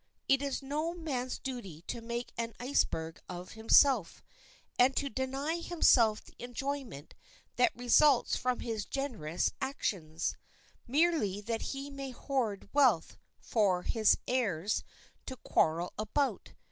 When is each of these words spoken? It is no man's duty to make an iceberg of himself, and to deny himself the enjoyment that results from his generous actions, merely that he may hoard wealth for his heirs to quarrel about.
It 0.27 0.41
is 0.41 0.63
no 0.63 0.95
man's 0.95 1.37
duty 1.37 1.83
to 1.83 2.01
make 2.01 2.33
an 2.35 2.55
iceberg 2.59 3.21
of 3.29 3.51
himself, 3.51 4.23
and 4.79 4.95
to 4.95 5.11
deny 5.11 5.59
himself 5.59 6.23
the 6.23 6.33
enjoyment 6.39 7.13
that 7.57 7.71
results 7.77 8.35
from 8.35 8.61
his 8.61 8.85
generous 8.85 9.53
actions, 9.61 10.37
merely 10.87 11.39
that 11.41 11.61
he 11.77 11.91
may 11.91 12.09
hoard 12.09 12.67
wealth 12.73 13.15
for 13.39 13.83
his 13.83 14.17
heirs 14.27 14.83
to 15.27 15.37
quarrel 15.37 15.93
about. 15.99 16.53